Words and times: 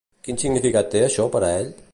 Quin 0.27 0.39
significat 0.43 0.89
té 0.95 1.05
això 1.09 1.29
per 1.37 1.45
a 1.51 1.55
ell? 1.61 1.73